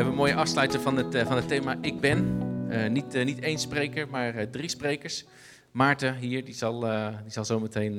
[0.00, 2.42] hebben een mooie afsluiter van het, eh, van het thema Ik Ben.
[2.68, 5.24] Eh, niet, eh, niet één spreker, maar drie sprekers.
[5.70, 6.80] Maarten hier, die zal,
[7.22, 7.98] die zal zo meteen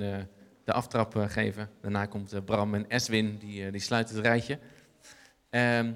[0.64, 1.70] de aftrap geven.
[1.82, 4.60] Daarna komt Bram en Eswin, die, die sluiten het rijtje.
[5.50, 5.92] Ehm,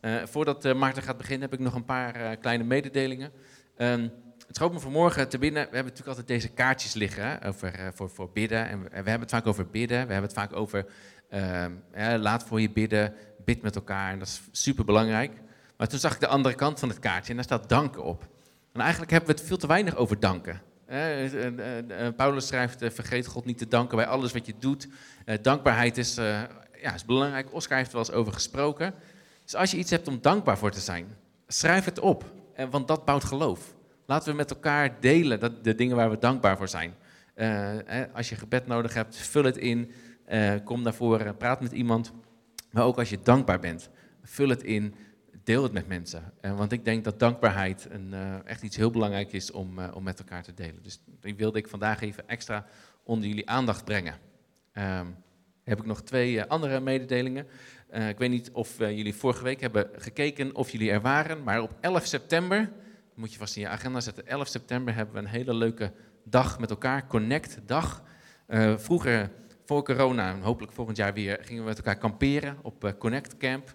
[0.00, 3.30] eh, voordat Maarten gaat beginnen, heb ik nog een paar kleine mededelingen.
[3.76, 4.08] Ehm,
[4.46, 5.62] het schoot me vanmorgen te binnen.
[5.62, 8.68] We hebben natuurlijk altijd deze kaartjes liggen over, voor, voor bidden.
[8.68, 10.06] En we, we hebben het vaak over bidden.
[10.06, 10.86] We hebben het vaak over
[11.28, 11.72] ehm,
[12.18, 13.14] laat voor je bidden,
[13.46, 14.12] met elkaar.
[14.12, 15.32] En dat is super belangrijk.
[15.76, 18.28] Maar toen zag ik de andere kant van het kaartje en daar staat danken op.
[18.72, 20.60] En eigenlijk hebben we het veel te weinig over danken.
[20.86, 24.88] Eh, eh, eh, Paulus schrijft, vergeet God niet te danken bij alles wat je doet.
[25.42, 27.54] Dankbaarheid is, ja, is belangrijk.
[27.54, 28.94] Oscar heeft er wel eens over gesproken.
[29.44, 31.06] Dus als je iets hebt om dankbaar voor te zijn,
[31.46, 32.24] schrijf het op.
[32.70, 33.74] Want dat bouwt geloof.
[34.06, 36.94] Laten we met elkaar delen de dingen waar we dankbaar voor zijn.
[38.14, 39.92] Als je gebed nodig hebt, vul het in.
[40.64, 42.12] Kom naar voren, praat met iemand.
[42.76, 43.88] Maar ook als je dankbaar bent,
[44.22, 44.94] vul het in.
[45.44, 46.32] Deel het met mensen.
[46.40, 49.88] Eh, want ik denk dat dankbaarheid een, eh, echt iets heel belangrijk is om, eh,
[49.94, 50.82] om met elkaar te delen.
[50.82, 52.66] Dus die wilde ik vandaag even extra
[53.02, 54.14] onder jullie aandacht brengen.
[54.72, 55.06] Ehm,
[55.64, 57.46] heb ik nog twee andere mededelingen.
[57.90, 61.76] Ik weet niet of jullie vorige week hebben gekeken of jullie er waren, maar op
[61.80, 62.72] 11 september,
[63.14, 65.92] moet je vast in je agenda zetten, 11 september hebben we een hele leuke
[66.24, 68.02] dag met elkaar, Connect dag.
[68.76, 69.30] Vroeger,
[69.66, 73.36] voor corona, en hopelijk volgend jaar weer, gingen we met elkaar kamperen op eh, Connect
[73.36, 73.74] Camp.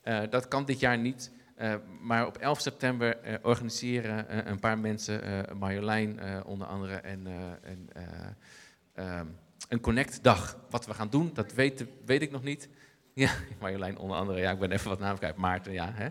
[0.00, 5.46] Eh, dat kan dit jaar niet, eh, maar op 11 september organiseren een paar mensen,
[5.58, 8.02] Marjolein onder andere en, eh,
[8.94, 9.26] eh, ehm,
[9.68, 10.58] een Connect-dag.
[10.70, 12.68] Wat we gaan doen, dat weet, weet ik nog niet.
[13.14, 13.30] Ja,
[13.60, 14.40] Marjolein onder andere.
[14.40, 15.36] Ja, ik ben even wat naam kwijt.
[15.36, 15.92] Maarten, ja.
[15.94, 16.08] Hè?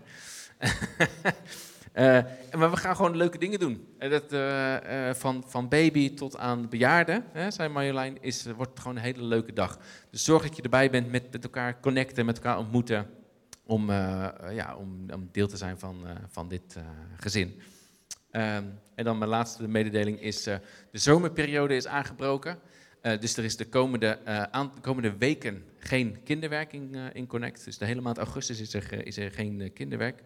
[1.92, 2.18] Eh,
[2.56, 3.86] maar we gaan gewoon leuke dingen doen.
[3.98, 8.52] En dat, eh, eh, van, van baby tot aan bejaarden, hè, zei Marjolein, is, eh,
[8.52, 9.78] wordt gewoon een hele leuke dag.
[10.10, 13.06] Dus zorg dat je erbij bent met, met elkaar connecten, met elkaar ontmoeten.
[13.66, 16.82] Om, eh, eh, ja, om, om deel te zijn van, eh, van dit eh,
[17.16, 17.60] gezin.
[18.30, 18.64] Ehm,
[18.94, 20.56] en dan mijn laatste mededeling is, eh,
[20.90, 22.58] de zomerperiode is aangebroken.
[23.00, 27.64] Eh, dus er is de komende, eh, komende weken geen kinderwerking eh, in Connect.
[27.64, 30.22] Dus de hele maand augustus is er, is er geen eh, kinderwerk.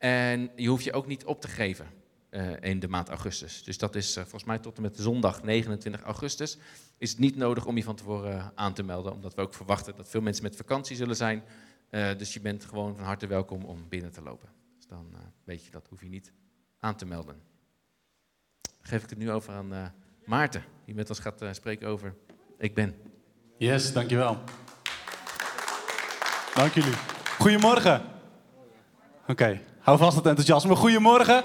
[0.00, 1.86] En je hoeft je ook niet op te geven
[2.30, 3.62] eh, in de maand augustus.
[3.64, 6.58] Dus dat is eh, volgens mij tot en met zondag 29 augustus.
[6.98, 9.12] Is het niet nodig om je van tevoren eh, aan te melden.
[9.12, 11.42] Omdat we ook verwachten dat veel mensen met vakantie zullen zijn.
[11.90, 14.48] Dus je bent gewoon van harte welkom om binnen te lopen.
[14.76, 16.32] Dus dan weet je dat, hoef je niet
[16.78, 17.34] aan te melden.
[18.60, 19.92] Dan geef ik het nu over aan
[20.24, 22.14] Maarten, die met ons gaat spreken over
[22.58, 22.94] Ik ben.
[23.56, 24.38] Yes, dankjewel.
[26.54, 26.94] Dank jullie.
[27.38, 28.19] Goedemorgen.
[29.28, 30.76] Oké, hou vast het enthousiasme.
[30.76, 31.42] Goedemorgen.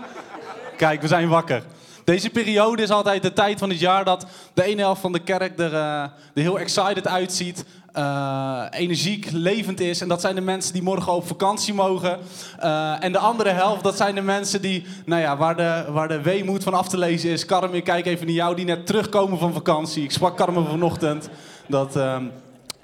[0.77, 1.63] Kijk, we zijn wakker.
[2.03, 5.19] Deze periode is altijd de tijd van het jaar dat de ene helft van de
[5.19, 6.03] kerk er, eh,
[6.33, 7.65] heel excited uitziet.
[7.95, 10.01] eh, energiek, levend is.
[10.01, 12.19] En dat zijn de mensen die morgen op vakantie mogen.
[12.59, 16.07] Eh, en de andere helft, dat zijn de mensen die, nou ja, waar de, waar
[16.07, 17.45] de weemoed van af te lezen is.
[17.45, 20.03] Carmen, ik kijk even naar jou, die net terugkomen van vakantie.
[20.03, 21.29] Ik sprak Carmen vanochtend.
[21.67, 22.23] Dat, ehm,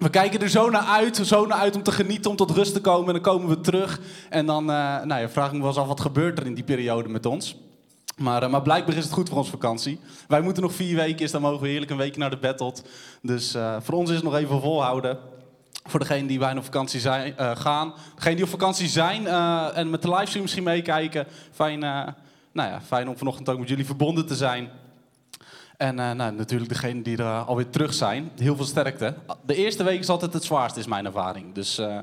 [0.02, 2.74] we kijken er zo naar uit, zo naar uit om te genieten, om tot rust
[2.74, 3.08] te komen.
[3.08, 4.00] En dan komen we terug.
[4.30, 6.54] En dan eh, nou ja, vraag ik me wel eens af, wat gebeurt er in
[6.54, 7.56] die periode met ons?
[8.18, 10.00] Maar, eh, maar blijkbaar is het goed voor onze vakantie.
[10.28, 12.84] Wij moeten nog vier weken, dus dan mogen we heerlijk een week naar de battled.
[13.22, 15.18] Dus eh, voor ons is het nog even volhouden.
[15.84, 17.94] Voor degenen die bijna op vakantie zijn, gaan.
[18.16, 19.28] Degenen die op vakantie zijn
[19.76, 21.28] en met de livestream misschien meekijken.
[21.52, 24.70] Fijn, nou ja, fijn om vanochtend ook met jullie verbonden te zijn.
[25.82, 28.32] En eh, nou, natuurlijk degenen die er eh, alweer terug zijn.
[28.38, 29.14] Heel veel sterkte.
[29.46, 31.54] De eerste week is altijd het zwaarst, is mijn ervaring.
[31.54, 31.98] Dus eh,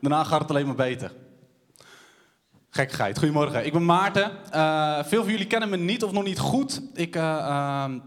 [0.00, 1.12] daarna gaat het alleen maar beter.
[2.70, 3.18] Gekkigheid.
[3.18, 3.66] Goedemorgen.
[3.66, 4.30] Ik ben Maarten.
[5.06, 6.82] Veel van jullie kennen me niet of nog niet goed.
[6.94, 7.98] Ik eh, ehm,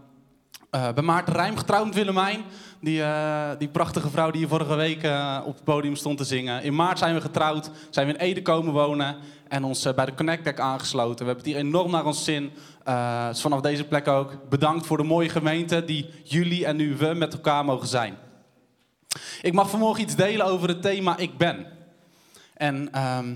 [0.70, 2.42] eh, ben Maarten Rijm, getrouwd met Willemijn.
[2.80, 3.02] Die,
[3.58, 5.08] die prachtige vrouw die hier vorige week
[5.44, 6.62] op het podium stond te zingen.
[6.62, 9.16] In maart zijn we getrouwd, zijn we in Ede komen wonen
[9.48, 11.26] en ons bij de Connect Deck aangesloten.
[11.26, 12.52] We hebben het hier enorm naar ons zin.
[12.84, 16.96] Eh, dus vanaf deze plek ook bedankt voor de mooie gemeente die jullie en nu
[16.96, 18.16] we met elkaar mogen zijn.
[19.42, 21.66] Ik mag vanmorgen iets delen over het thema Ik Ben.
[22.54, 23.34] En ehm,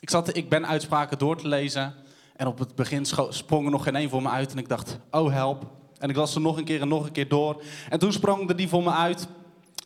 [0.00, 1.94] ik zat de Ik Ben uitspraken door te lezen.
[2.36, 4.52] En op het begin sprong er nog geen één voor me uit.
[4.52, 5.66] En ik dacht, oh help.
[5.98, 7.62] En ik las ze nog een keer en nog een keer door.
[7.88, 9.28] En toen sprong er die voor me uit.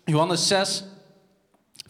[0.05, 0.85] Johannes 6,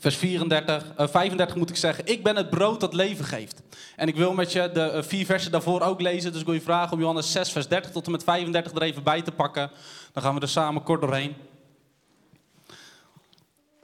[0.01, 2.07] vers 34, eh, 35 moet ik zeggen.
[2.07, 3.63] Ik ben het brood dat leven geeft.
[3.97, 6.31] En ik wil met je de eh, vier versen daarvoor ook lezen.
[6.31, 8.83] Dus ik wil je vragen om Johannes 6, vers 30 tot en met 35 er
[8.83, 9.71] even bij te pakken.
[10.13, 11.35] Dan gaan we er samen kort doorheen.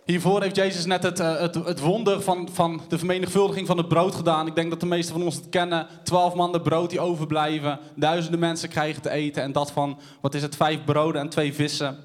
[0.04, 3.88] Hiervoor heeft Jezus net het, eh, het, het wonder van, van de vermenigvuldiging van het
[3.88, 4.46] brood gedaan.
[4.46, 5.86] Ik denk dat de meesten van ons het kennen.
[6.02, 7.78] Twaalf mannen brood die overblijven.
[7.94, 9.42] Duizenden mensen krijgen te eten.
[9.42, 11.96] En dat van, wat is het, vijf broden en twee vissen.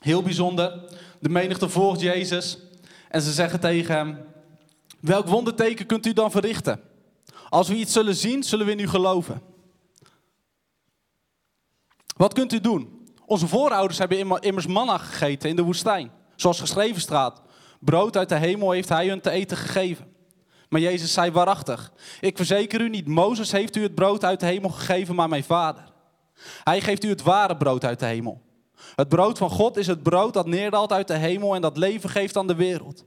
[0.00, 0.80] Heel bijzonder.
[1.18, 2.58] De menigte volgt Jezus.
[3.14, 4.18] En ze zeggen tegen hem,
[5.00, 6.80] welk wonderteken kunt u dan verrichten?
[7.48, 9.42] Als we iets zullen zien, zullen we in u geloven.
[12.16, 13.08] Wat kunt u doen?
[13.26, 16.10] Onze voorouders hebben immers manna gegeten in de woestijn.
[16.36, 17.42] Zoals geschreven staat.
[17.80, 20.14] Brood uit de hemel heeft hij hun te eten gegeven.
[20.68, 21.92] Maar Jezus zei waarachtig.
[22.20, 25.44] Ik verzeker u niet, Mozes heeft u het brood uit de hemel gegeven, maar mijn
[25.44, 25.92] vader.
[26.64, 28.43] Hij geeft u het ware brood uit de hemel.
[28.94, 32.10] Het brood van God is het brood dat neerdaalt uit de hemel en dat leven
[32.10, 33.04] geeft aan de wereld.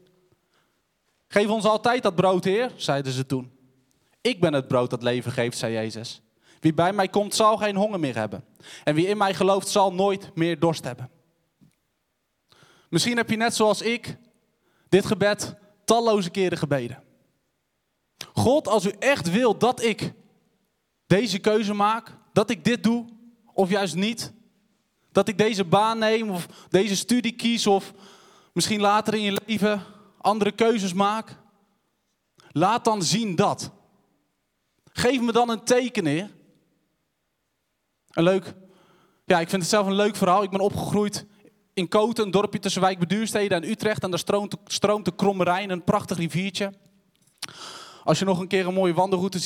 [1.27, 3.51] Geef ons altijd dat brood, Heer, zeiden ze toen.
[4.21, 6.21] Ik ben het brood dat leven geeft, zei Jezus.
[6.59, 8.43] Wie bij mij komt, zal geen honger meer hebben.
[8.83, 11.09] En wie in mij gelooft, zal nooit meer dorst hebben.
[12.89, 14.17] Misschien heb je net zoals ik
[14.89, 17.03] dit gebed talloze keren gebeden.
[18.33, 20.13] God, als u echt wil dat ik
[21.07, 23.05] deze keuze maak, dat ik dit doe,
[23.53, 24.33] of juist niet,
[25.17, 27.93] dat ik deze baan neem of deze studie kies of
[28.53, 29.83] misschien later in je leven
[30.17, 31.37] andere keuzes maak,
[32.51, 33.71] laat dan zien dat.
[34.91, 36.29] Geef me dan een teken, Heer.
[38.09, 38.53] Een leuk,
[39.25, 40.43] ja, ik vind het zelf een leuk verhaal.
[40.43, 41.25] Ik ben opgegroeid
[41.73, 44.03] in Koten, een dorpje tussen Wijk Beduurstede en Utrecht.
[44.03, 46.73] En daar stroomt, stroomt de Kromme Rijn, een prachtig riviertje.
[48.03, 49.39] Als je nog een keer een mooie wandelroute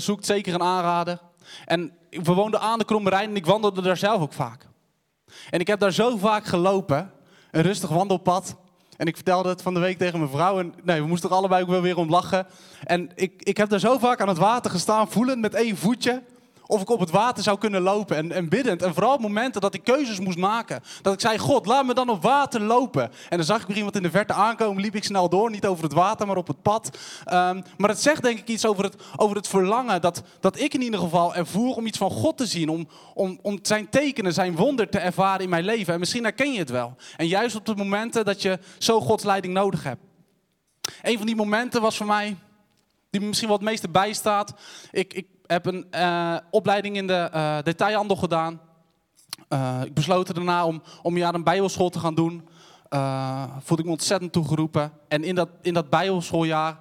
[0.00, 1.20] zoekt, zeker een aanrader.
[1.64, 4.70] En we woonden aan de Kromme Rijn en ik wandelde daar zelf ook vaak.
[5.50, 7.12] En ik heb daar zo vaak gelopen,
[7.50, 8.56] een rustig wandelpad.
[8.96, 10.58] En ik vertelde het van de week tegen mijn vrouw.
[10.58, 12.46] En nee, we moesten er allebei ook wel weer om lachen.
[12.84, 16.22] En ik, ik heb daar zo vaak aan het water gestaan, voelend met één voetje
[16.72, 18.82] of ik op het water zou kunnen lopen en, en biddend.
[18.82, 20.82] En vooral momenten dat ik keuzes moest maken.
[21.02, 23.02] Dat ik zei, God, laat me dan op water lopen.
[23.02, 25.50] En dan zag ik weer iemand in de verte aankomen, liep ik snel door.
[25.50, 26.98] Niet over het water, maar op het pad.
[27.24, 30.74] Ehm, maar het zegt denk ik iets over het, over het verlangen dat, dat ik
[30.74, 32.68] in ieder geval ervoer om iets van God te zien.
[32.68, 35.94] Om, om, om zijn tekenen, zijn wonder te ervaren in mijn leven.
[35.94, 36.96] En misschien herken je het wel.
[37.16, 40.02] En juist op de momenten dat je zo Gods leiding nodig hebt.
[41.02, 42.36] Een van die momenten was voor mij,
[43.10, 44.54] die misschien wat het meeste bijstaat.
[44.90, 48.60] Ik heb een uh, opleiding in de uh, detailhandel gedaan.
[49.48, 52.48] Uh, ik besloot daarna om, om een jaar een bijbelschool te gaan doen.
[53.60, 54.92] voelde ik me ontzettend toegeroepen.
[55.08, 56.78] En in dat, in dat bijbelschooljaar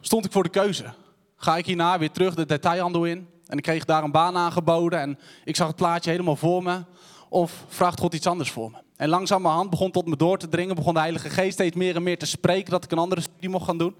[0.00, 0.92] stond ik voor de keuze.
[1.36, 3.28] Ga ik hierna weer terug de detailhandel in?
[3.46, 6.84] En ik kreeg daar een baan aangeboden en ik zag het plaatje helemaal voor me.
[7.28, 8.76] Of vraagt God iets anders voor me?
[8.96, 12.02] En langzamerhand begon tot me door te dringen, begon de Heilige Geest steeds meer en
[12.02, 13.94] meer te spreken dat ik een andere studie mocht gaan doen.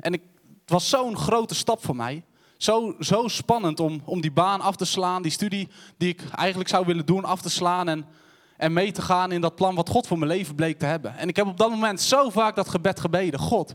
[0.00, 0.22] En ik,
[0.60, 2.24] het was zo'n grote stap voor mij.
[2.60, 6.68] Zo, zo spannend om, om die baan af te slaan, die studie die ik eigenlijk
[6.68, 8.06] zou willen doen, af te slaan en,
[8.56, 11.16] en mee te gaan in dat plan wat God voor mijn leven bleek te hebben.
[11.16, 13.40] En ik heb op dat moment zo vaak dat gebed gebeden.
[13.40, 13.74] God,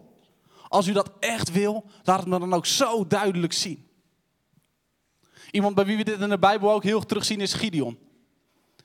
[0.68, 3.88] als u dat echt wil, laat het me dan ook zo duidelijk zien.
[5.52, 7.98] Iemand bij wie we dit in de Bijbel ook heel terugzien is Gideon.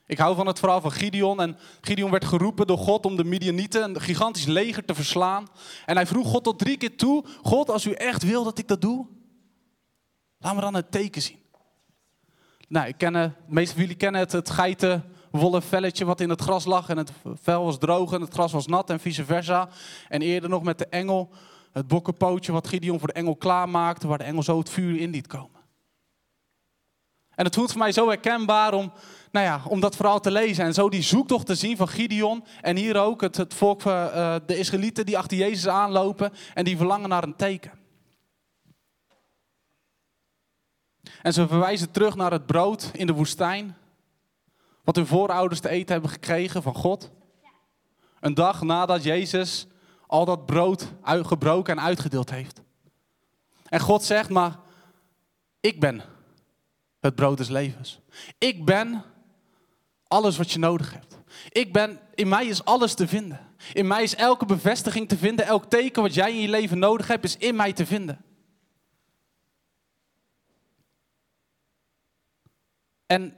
[0.06, 1.40] Ik hou van het verhaal van Gideon.
[1.40, 5.48] En Gideon werd geroepen door God om de Midianieten, een gigantisch leger, te verslaan.
[5.86, 8.68] En hij vroeg God tot drie keer toe: God, als u echt wil dat ik
[8.68, 9.06] dat doe,
[10.42, 11.38] Laat me dan het teken zien.
[12.68, 16.40] Nou, ik ken, de meeste van jullie kennen het, het geitenwolle velletje wat in het
[16.40, 16.88] gras lag.
[16.88, 19.68] En het vel was droog en het gras was nat en vice versa.
[20.08, 21.30] En eerder nog met de engel,
[21.72, 24.06] het bokkenpootje wat Gideon voor de engel klaarmaakte.
[24.06, 25.60] Waar de engel zo het vuur in liet komen.
[27.34, 28.92] En het voelt voor mij zo herkenbaar om,
[29.30, 30.64] nou ja, om dat verhaal te lezen.
[30.64, 32.44] En zo die zoektocht te zien van Gideon.
[32.60, 36.32] En hier ook het, het volk, uh, de Israëlieten die achter Jezus aanlopen.
[36.54, 37.79] En die verlangen naar een teken.
[41.22, 43.76] En ze verwijzen terug naar het brood in de woestijn.
[44.84, 47.10] Wat hun voorouders te eten hebben gekregen van God.
[48.20, 49.66] Een dag nadat Jezus
[50.06, 52.60] al dat brood gebroken en uitgedeeld heeft.
[53.68, 54.58] En God zegt maar,
[55.60, 56.02] ik ben
[57.00, 58.00] het brood des levens.
[58.38, 59.04] Ik ben
[60.06, 61.18] alles wat je nodig hebt.
[61.48, 63.40] Ik ben, in mij is alles te vinden.
[63.72, 65.46] In mij is elke bevestiging te vinden.
[65.46, 68.24] Elk teken wat jij in je leven nodig hebt, is in mij te vinden.
[73.10, 73.36] En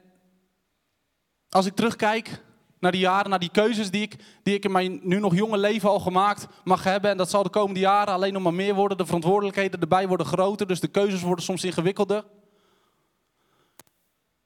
[1.49, 2.43] als ik terugkijk
[2.79, 5.59] naar die jaren, naar die keuzes die ik, die ik in mijn nu nog jonge
[5.59, 7.11] leven al gemaakt mag hebben.
[7.11, 8.97] En dat zal de komende jaren alleen nog maar meer worden.
[8.97, 12.25] De verantwoordelijkheden erbij worden groter, dus de keuzes worden soms ingewikkelder.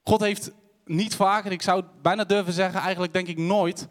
[0.03, 0.53] God heeft
[0.85, 3.89] niet vaak, en ik zou bijna durven zeggen, eigenlijk denk ik nooit,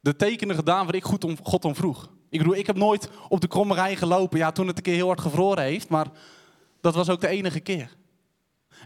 [0.00, 2.10] de tekenen gedaan waar ik goed om, God om vroeg.
[2.28, 4.38] Ik bedoel, ik heb nooit op de krommerij gelopen.
[4.38, 6.06] Ja, toen het een keer heel hard gevroren heeft, maar
[6.80, 7.95] dat was ook de enige keer.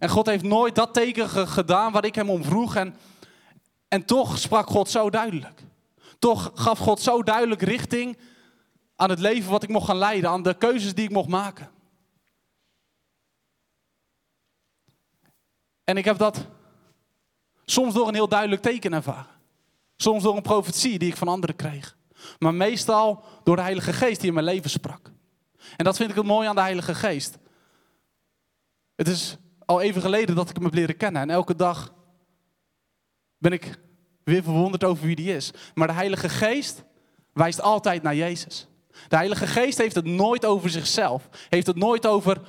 [0.00, 2.76] En God heeft nooit dat teken gedaan waar ik hem om vroeg.
[2.76, 2.97] En,
[3.88, 5.64] en toch sprak God zo duidelijk.
[6.19, 8.19] Toch gaf God zo duidelijk richting
[8.97, 11.71] aan het leven wat ik mocht gaan leiden, aan de keuzes die ik mocht maken.
[15.85, 16.47] En ik heb dat
[17.64, 19.38] soms door een heel duidelijk teken ervaren.
[19.97, 21.97] Soms door een profetie die ik van anderen kreeg.
[22.38, 25.11] Maar meestal door de Heilige Geest die in mijn leven sprak.
[25.76, 27.38] En dat vind ik het mooie aan de Heilige Geest.
[28.95, 29.38] Het is
[29.71, 31.23] al even geleden dat ik hem heb leren kennen.
[31.23, 31.95] En elke dag
[33.39, 33.79] ben ik
[34.25, 35.50] weer verwonderd over wie die is.
[35.75, 36.85] Maar de Heilige Geest
[37.33, 38.69] wijst altijd naar Jezus.
[39.09, 41.29] De Heilige Geest heeft het nooit over zichzelf.
[41.49, 42.41] Heeft het nooit over,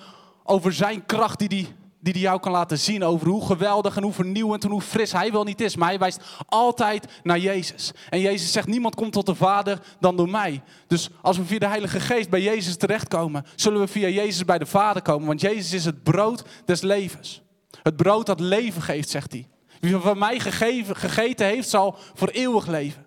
[0.43, 4.03] over zijn kracht die hij die hij jou kan laten zien over hoe geweldig en
[4.03, 5.75] hoe vernieuwend en hoe fris hij wel niet is.
[5.75, 7.91] Maar hij wijst altijd naar Jezus.
[8.09, 10.63] En Jezus zegt, niemand komt tot de Vader dan door mij.
[10.87, 14.57] Dus als we via de Heilige Geest bij Jezus terechtkomen, zullen we via Jezus bij
[14.57, 15.27] de Vader komen.
[15.27, 17.41] Want Jezus is het brood des levens.
[17.83, 19.47] Het brood dat leven geeft, zegt hij.
[19.79, 23.05] Wie van mij gegeven, gegeten heeft, zal voor eeuwig leven.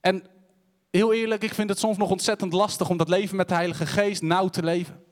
[0.00, 0.24] En
[0.90, 3.86] heel eerlijk, ik vind het soms nog ontzettend lastig om dat leven met de Heilige
[3.86, 5.03] Geest nauw te leven.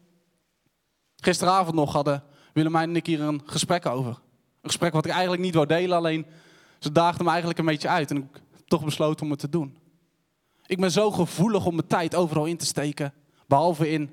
[1.24, 4.10] Gisteravond nog hadden Willemijn en ik hier een gesprek over.
[4.10, 6.26] Een gesprek wat ik eigenlijk niet wou delen, alleen
[6.78, 8.10] ze daagden me eigenlijk een beetje uit.
[8.10, 9.76] En ik toch besloten om het te doen.
[10.66, 13.14] Ik ben zo gevoelig om mijn tijd overal in te steken,
[13.46, 14.10] behalve in,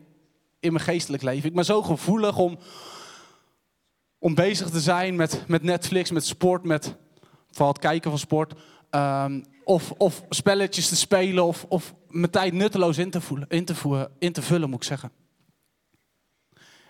[0.60, 1.50] in mijn geestelijk leven.
[1.50, 2.58] Ik ben zo gevoelig om,
[4.20, 6.96] om bezig te zijn met, met Netflix, met sport, met
[7.50, 8.54] vooral het kijken van sport.
[8.92, 13.66] Um, of, of spelletjes te spelen, of, of mijn tijd nutteloos in te, voelen, in,
[13.66, 15.12] te voeren, in te vullen, moet ik zeggen.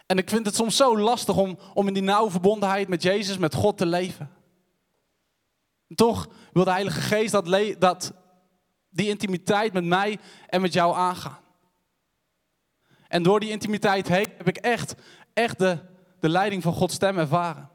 [0.10, 3.38] En ik vind het soms zo lastig om, om in die nauwe verbondenheid met Jezus,
[3.38, 4.30] met God te leven.
[5.96, 8.14] toch wil de Heilige Geest dat, dat,
[8.90, 11.40] die intimiteit met mij en met jou aangaan.
[13.08, 14.96] En door die intimiteit heen heb ik echt,
[15.34, 15.78] echt de,
[16.20, 17.70] de leiding van Gods stem ervaren.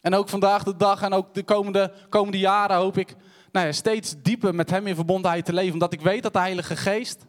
[0.00, 3.16] En ook vandaag de dag en ook de komende, komende jaren hoop ik
[3.52, 5.72] nou ja, steeds dieper met Hem in verbondenheid te leven.
[5.72, 7.26] Omdat ik weet dat de Heilige Geest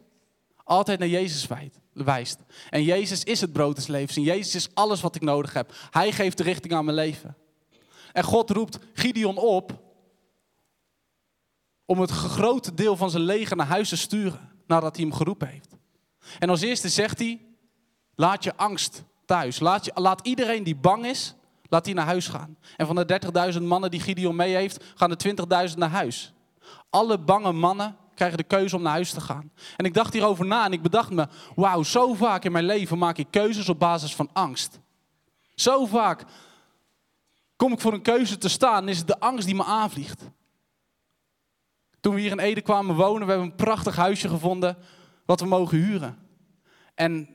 [0.70, 1.46] altijd naar Jezus
[1.92, 2.38] wijst.
[2.70, 4.16] En Jezus is het brood des levens.
[4.16, 5.72] En Jezus is alles wat ik nodig heb.
[5.90, 7.36] Hij geeft de richting aan mijn leven.
[8.12, 9.82] En God roept Gideon op
[11.84, 15.48] om het grote deel van zijn leger naar huis te sturen nadat hij hem geroepen
[15.48, 15.76] heeft.
[16.38, 17.40] En als eerste zegt hij,
[18.14, 19.60] laat je angst thuis.
[19.60, 21.34] Laat, laat iedereen die bang is,
[21.68, 22.56] laat die naar huis gaan.
[22.76, 23.20] En van de
[23.54, 26.32] 30.000 mannen die Gideon mee heeft, gaan er 20.000 naar huis.
[26.90, 29.50] Alle bange mannen krijgen de keuze om naar huis te gaan.
[29.76, 32.98] En ik dacht hierover na en ik bedacht me, wauw, zo vaak in mijn leven
[32.98, 34.80] maak ik keuzes op basis van angst.
[35.54, 36.24] Zo vaak
[37.56, 40.30] kom ik voor een keuze te staan en is het de angst die me aanvliegt.
[42.00, 44.76] Toen we hier in Ede kwamen wonen, we hebben een prachtig huisje gevonden
[45.26, 46.18] wat we mogen huren.
[46.94, 47.28] En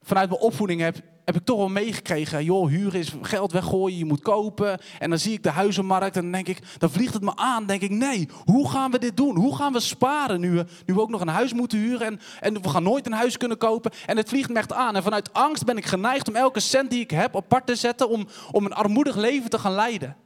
[0.00, 2.44] vanuit mijn opvoeding heb, heb ik toch wel meegekregen.
[2.44, 4.80] Joh, huren is geld weggooien, je moet kopen.
[4.98, 7.66] En dan zie ik de huizenmarkt en dan denk ik, dan vliegt het me aan.
[7.66, 9.36] denk ik, nee, hoe gaan we dit doen?
[9.36, 12.20] Hoe gaan we sparen nu we, nu we ook nog een huis moeten huren en,
[12.40, 13.90] en we gaan nooit een huis kunnen kopen?
[14.06, 14.96] En het vliegt me echt aan.
[14.96, 18.08] En vanuit angst ben ik geneigd om elke cent die ik heb apart te zetten
[18.08, 20.16] om, om een armoedig leven te gaan leiden.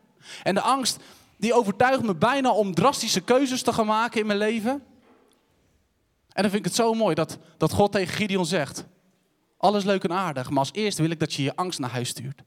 [0.43, 0.99] En de angst,
[1.37, 4.71] die overtuigt me bijna om drastische keuzes te gaan maken in mijn leven.
[6.33, 8.85] En dan vind ik het zo mooi dat, dat God tegen Gideon zegt,
[9.63, 12.09] alles leuk en aardig, maar als eerste wil ik dat je je angst naar huis
[12.09, 12.43] stuurt.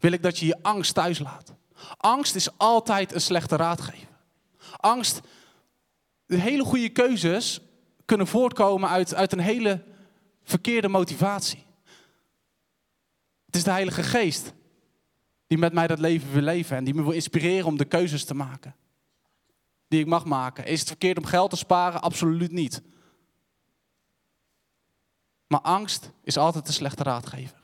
[0.00, 1.54] Wil ik dat je je angst thuis laat.
[1.96, 4.08] Angst is altijd een slechte raadgever.
[4.76, 5.20] Angst,
[6.26, 7.60] de hele goede keuzes
[8.04, 9.84] kunnen voortkomen uit, uit een hele
[10.42, 11.64] verkeerde motivatie.
[13.46, 14.52] Het is de Heilige Geest
[15.46, 18.24] die met mij dat leven wil leven en die me wil inspireren om de keuzes
[18.24, 18.76] te maken.
[19.88, 20.66] Die ik mag maken.
[20.66, 22.02] Is het verkeerd om geld te sparen?
[22.02, 22.82] Absoluut niet.
[25.54, 27.58] Maar angst is altijd een slechte raadgever.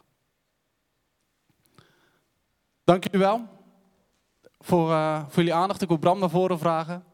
[2.85, 3.49] Dank jullie wel
[4.59, 5.83] voor, uh, voor jullie aandacht.
[5.83, 7.05] Ik wil Bram naar voren vragen.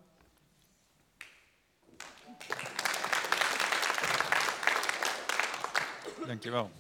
[6.27, 6.71] Dankjewel.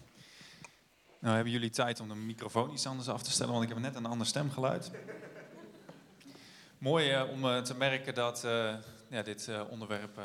[1.19, 3.79] Nou hebben jullie tijd om de microfoon iets anders af te stellen, want ik heb
[3.79, 4.91] net een ander stemgeluid.
[6.79, 8.41] Mooi uh, om uh, te merken dat
[9.09, 10.19] ja, dit onderwerp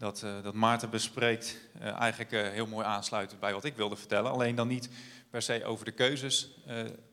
[0.00, 3.96] dat, uh, dat Maarten bespreekt, uh, eigenlijk uh, heel mooi aansluit bij wat ik wilde
[3.96, 4.30] vertellen.
[4.30, 4.88] Alleen dan niet
[5.30, 6.50] per se over de keuzes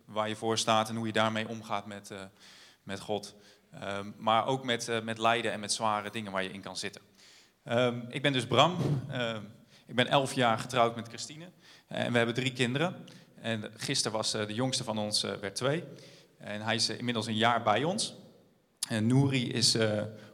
[0.06, 2.12] waar je voor staat en hoe je daarmee omgaat met,
[2.84, 3.36] met God.
[3.84, 7.02] Um, maar ook met, met lijden en met zware dingen waar je in kan zitten.
[7.66, 8.78] Um, ik ben dus Bram.
[9.12, 9.52] Um,
[9.88, 11.50] ik ben elf jaar getrouwd met Christine.
[11.88, 12.96] En we hebben drie kinderen.
[13.42, 15.84] En gisteren was de jongste van ons werd twee.
[16.38, 18.16] En hij is inmiddels een jaar bij ons.
[18.90, 19.78] En Nouri is,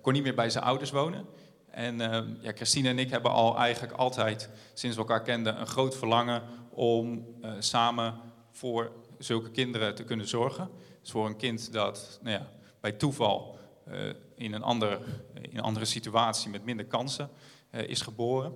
[0.02, 1.26] kon niet meer bij zijn ouders wonen.
[1.74, 5.68] En uh, ja, Christine en ik hebben al eigenlijk altijd, sinds we elkaar kenden, een
[5.68, 8.16] groot verlangen om uh, samen
[8.52, 10.70] voor zulke kinderen te kunnen zorgen.
[11.02, 12.48] Dus voor een kind dat nou ja,
[12.80, 15.00] bij toeval uh, in, een ander,
[15.42, 17.30] in andere situatie met minder kansen
[17.72, 18.54] is geboren.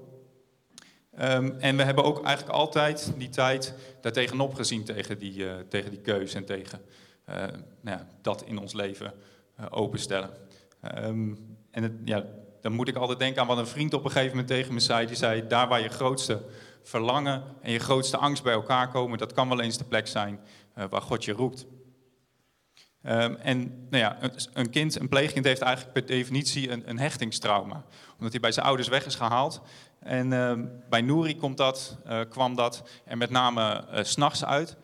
[1.19, 6.01] Um, en we hebben ook eigenlijk altijd die tijd daartegenop gezien tegen die, tegen die
[6.01, 6.81] keuze en tegen
[7.81, 9.13] nou ja, dat in ons leven
[9.69, 10.29] openstellen.
[10.97, 12.25] Um, en het, ja,
[12.61, 14.79] dan moet ik altijd denken aan wat een vriend op een gegeven moment tegen me
[14.79, 15.07] zei.
[15.07, 16.45] Die zei, daar waar je grootste
[16.83, 20.39] verlangen en je grootste angst bij elkaar komen, dat kan wel eens de plek zijn
[20.77, 21.65] uh, waar God je roept.
[23.03, 24.17] Um, en nou ja,
[24.53, 27.83] een kind, een pleegkind heeft eigenlijk per definitie een, een hechtingstrauma.
[28.13, 29.61] Omdat hij bij zijn ouders weg is gehaald.
[29.99, 30.53] En uh,
[30.89, 34.77] bij Nouri komt dat, uh, kwam dat er met name uh, s'nachts uit.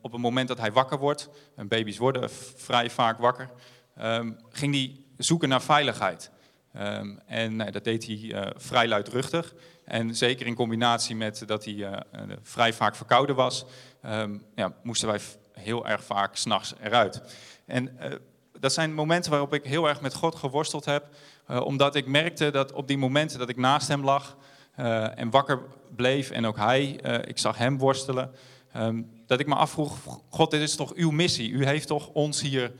[0.00, 3.50] op het moment dat hij wakker wordt, en baby's worden vrij vaak wakker,
[4.50, 6.30] ging hij zoeken naar veiligheid.
[6.76, 9.54] Um, en nou, dat deed hij vrij luidruchtig.
[9.84, 12.04] En zeker in combinatie met dat hij
[12.42, 13.64] vrij vaak verkouden was,
[14.54, 15.20] ja, moesten wij
[15.52, 17.22] heel erg vaak s'nachts eruit.
[17.66, 17.98] En
[18.58, 21.08] dat zijn momenten waarop ik heel erg met God geworsteld heb,
[21.48, 24.36] omdat ik merkte dat op die momenten dat ik naast hem lag
[25.14, 25.62] en wakker
[25.96, 26.86] bleef en ook hij,
[27.26, 28.30] ik zag hem worstelen,
[28.76, 29.96] um, dat ik me afvroeg,
[30.28, 31.50] God, dit is toch uw missie?
[31.50, 32.72] U heeft toch ons hier,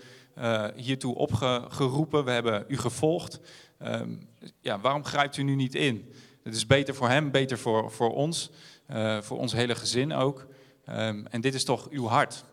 [0.75, 3.41] hiertoe opgeroepen, we hebben u gevolgd.
[3.83, 4.29] Um,
[4.61, 6.13] ja, waarom grijpt u nu niet in?
[6.43, 8.51] Het is beter voor hem, beter voor, voor ons,
[9.21, 10.47] voor ons hele gezin ook.
[10.89, 12.45] Um, en dit is toch uw hart?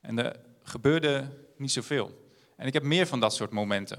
[0.00, 2.30] En er gebeurde niet zoveel.
[2.56, 3.98] En ik heb meer van dat soort momenten.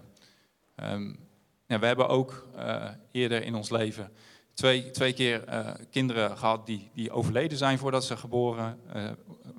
[0.76, 1.20] Um,
[1.68, 4.12] ja, we hebben ook uh, eerder in ons leven
[4.54, 8.80] twee, twee keer uh, kinderen gehad die, die overleden zijn voordat ze geboren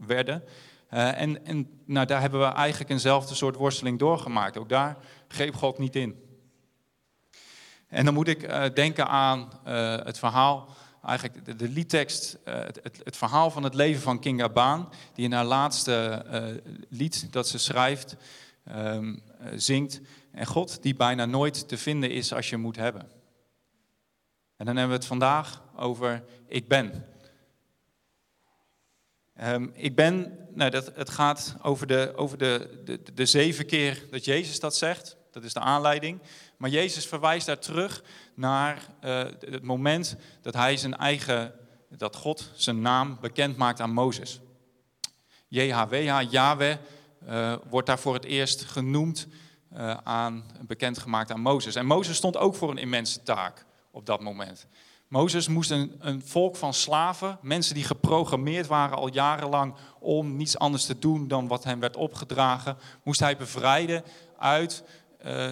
[0.06, 0.44] werden.
[0.88, 4.56] en en nou, daar hebben we eigenlijk eenzelfde soort worsteling doorgemaakt.
[4.56, 4.96] Ook daar
[5.28, 6.31] greep God niet in.
[7.92, 9.50] En dan moet ik denken aan
[10.04, 10.68] het verhaal
[11.02, 15.32] eigenlijk de, liedtekst, uh, het, het, verhaal van het leven van Kinga Baan, die in
[15.32, 16.24] haar laatste
[16.88, 18.16] lied dat ze schrijft,
[18.68, 19.16] uh,
[19.54, 20.00] zingt.
[20.30, 23.10] En God die bijna nooit te vinden is als je moet hebben.
[24.56, 27.06] En dan hebben we het vandaag over ik ben.
[29.42, 34.06] Um, ik ben, nou dat, het gaat over, de, over de, de, de zeven keer
[34.10, 35.16] dat Jezus dat zegt.
[35.30, 36.20] Dat is de aanleiding.
[36.62, 38.02] Maar Jezus verwijst daar terug
[38.34, 41.52] naar uh, het moment dat hij zijn eigen,
[41.88, 44.40] dat God zijn naam bekend maakt aan Mozes.
[45.48, 46.76] JHWH, Yahweh,
[47.28, 49.26] uh, wordt daar voor het eerst genoemd,
[49.72, 51.74] uh, aan, bekendgemaakt aan Mozes.
[51.74, 54.66] En Mozes stond ook voor een immense taak op dat moment.
[55.08, 60.58] Mozes moest een, een, volk van slaven, mensen die geprogrammeerd waren al jarenlang om niets
[60.58, 64.04] anders te doen dan wat hem werd opgedragen, moest hij bevrijden
[64.38, 64.84] uit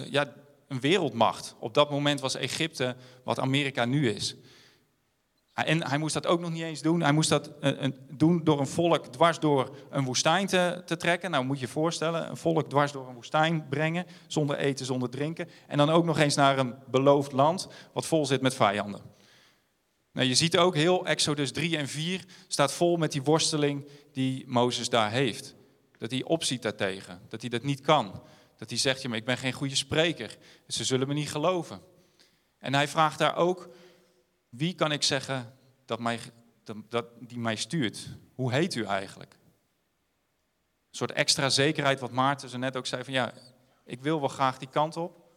[0.09, 0.33] ja,
[0.71, 1.55] een wereldmacht.
[1.59, 4.35] Op dat moment was Egypte wat Amerika nu is.
[5.53, 7.01] En hij moest dat ook nog niet eens doen.
[7.01, 11.31] Hij moest dat uh, doen door een volk dwars door een woestijn te, te, trekken.
[11.31, 15.09] Nou moet je je voorstellen, een volk dwars door een woestijn brengen, zonder eten, zonder
[15.09, 15.49] drinken.
[15.67, 19.01] En dan ook nog eens naar een beloofd land, wat vol zit met vijanden.
[20.13, 24.43] Nou, je ziet ook heel Exodus 3 en 4 staat vol met die worsteling die
[24.47, 25.55] Mozes daar heeft.
[25.97, 28.21] Dat hij opziet daartegen, dat hij dat niet kan.
[28.61, 30.37] Dat hij zegt, ja, maar ik ben geen goede spreker.
[30.67, 31.81] Ze zullen me niet geloven.
[32.57, 33.69] En hij vraagt daar ook,
[34.49, 36.19] wie kan ik zeggen dat mij,
[36.87, 38.07] dat, die mij stuurt?
[38.35, 39.33] Hoe heet u eigenlijk?
[39.33, 43.33] Een soort extra zekerheid, wat Maarten zo net ook zei, van ja,
[43.85, 45.31] ik wil wel graag die kant op,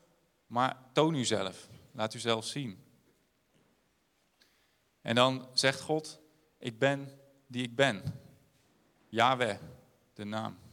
[0.46, 1.68] maar toon u zelf.
[1.92, 2.84] Laat u zelf zien.
[5.00, 6.20] En dan zegt God,
[6.58, 8.02] ik ben die ik ben.
[9.08, 9.58] Yahweh,
[10.14, 10.63] de naam.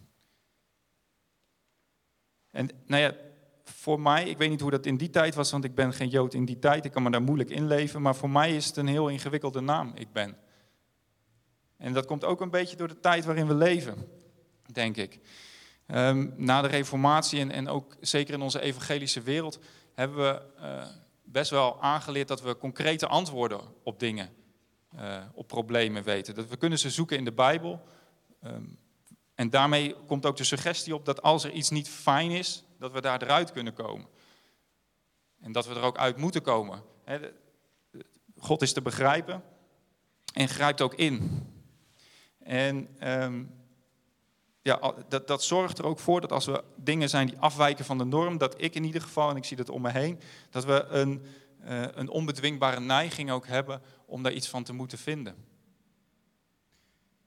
[2.51, 3.15] En nou ja,
[3.63, 6.09] voor mij, ik weet niet hoe dat in die tijd was, want ik ben geen
[6.09, 8.77] Jood in die tijd, ik kan me daar moeilijk inleven, maar voor mij is het
[8.77, 10.37] een heel ingewikkelde naam, ik ben.
[11.77, 14.07] En dat komt ook een beetje door de tijd waarin we leven,
[14.71, 15.19] denk ik.
[15.87, 19.59] Um, na de Reformatie en, en, ook zeker in onze evangelische wereld
[19.93, 20.87] hebben we uh,
[21.23, 24.29] best wel aangeleerd dat we concrete antwoorden op dingen,
[24.95, 26.35] uh, op problemen weten.
[26.35, 27.81] Dat we kunnen ze zoeken in de Bijbel.
[28.43, 28.77] Um,
[29.35, 32.91] en daarmee komt ook de suggestie op dat als er iets niet fijn is, dat
[32.91, 34.07] we daar eruit kunnen komen.
[35.39, 36.83] En dat we er ook uit moeten komen.
[38.37, 39.43] God is te begrijpen
[40.33, 41.45] en grijpt ook in.
[42.39, 43.59] En um,
[44.61, 47.97] ja, dat, dat zorgt er ook voor dat als we dingen zijn die afwijken van
[47.97, 50.65] de norm, dat ik in ieder geval, en ik zie dat om me heen, dat
[50.65, 51.25] we een,
[51.63, 55.50] uh, een onbedwingbare neiging ook hebben om daar iets van te moeten vinden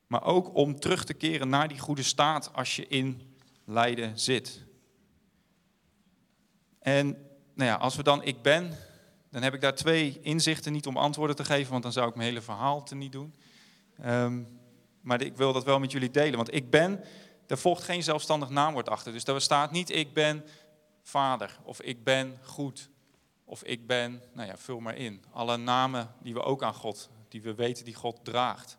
[0.06, 4.64] maar ook om terug te keren naar die goede staat als je in lijden zit.
[6.78, 7.06] En
[7.54, 8.76] nou ja, als we dan ik ben,
[9.30, 12.14] dan heb ik daar twee inzichten, niet om antwoorden te geven, want dan zou ik
[12.14, 13.34] mijn hele verhaal te niet doen.
[14.04, 14.60] Um,
[15.00, 17.04] maar ik wil dat wel met jullie delen, want ik ben,
[17.46, 19.12] er volgt geen zelfstandig naamwoord achter.
[19.12, 20.44] Dus daar staat niet ik ben
[21.02, 22.90] vader, of ik ben goed,
[23.44, 25.24] of ik ben, nou ja, vul maar in.
[25.32, 28.78] Alle namen die we ook aan God, die we weten die God draagt.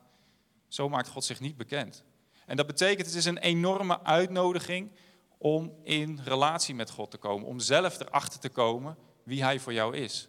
[0.75, 2.03] Zo maakt God zich niet bekend.
[2.45, 4.91] En dat betekent, het is een enorme uitnodiging
[5.38, 7.47] om in relatie met God te komen.
[7.47, 10.27] Om zelf erachter te komen wie hij voor jou is.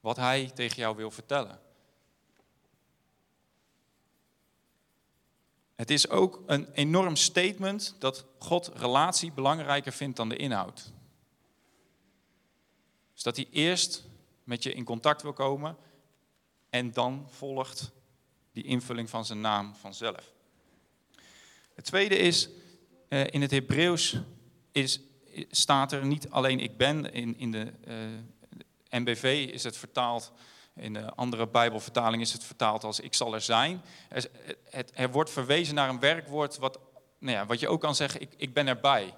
[0.00, 1.60] Wat hij tegen jou wil vertellen.
[5.74, 10.92] Het is ook een enorm statement dat God relatie belangrijker vindt dan de inhoud.
[13.12, 14.04] Dus dat hij eerst
[14.44, 15.76] met je in contact wil komen
[16.70, 17.94] en dan volgt
[18.56, 20.32] die invulling van zijn naam vanzelf.
[21.74, 22.48] Het tweede is,
[23.08, 24.16] uh, in het Hebreeuws
[24.72, 25.00] is,
[25.50, 30.32] staat er niet alleen ik ben, in, in de uh, eh, MBV is het vertaald,
[30.74, 33.82] in de andere Bijbelvertaling is het vertaald als ik zal er zijn.
[34.08, 34.30] Er,
[34.70, 36.78] het, er wordt verwezen naar een werkwoord wat,
[37.18, 39.14] nou ja, wat je ook kan zeggen, ik, ik ben erbij.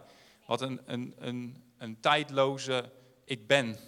[0.47, 2.91] Wat een, een, een, een tijdloze
[3.25, 3.79] ik ben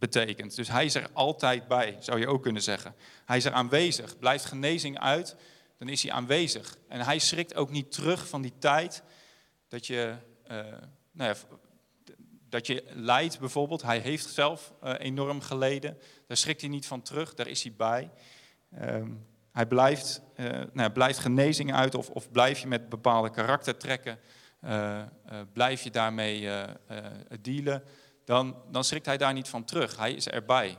[0.00, 0.56] betekent.
[0.56, 2.94] Dus hij is er altijd bij, zou je ook kunnen zeggen.
[3.24, 4.18] Hij is er aanwezig.
[4.18, 5.36] Blijft genezing uit,
[5.78, 6.76] dan is hij aanwezig.
[6.88, 9.02] En hij schrikt ook niet terug van die tijd
[9.68, 10.14] dat je,
[10.50, 10.56] uh,
[11.12, 11.34] nou ja,
[12.48, 13.82] dat je lijdt bijvoorbeeld.
[13.82, 15.98] Hij heeft zelf uh, enorm geleden.
[16.26, 18.10] Daar schrikt hij niet van terug, daar is hij bij.
[18.82, 23.30] Um, hij blijft, uh, nou ja, blijft genezing uit of, of blijf je met bepaalde
[23.30, 24.18] karaktertrekken,
[25.52, 26.48] blijf je daarmee
[27.40, 27.82] dealen
[28.30, 29.96] dan, dan schrikt hij daar niet van terug.
[29.96, 30.78] Hij is erbij.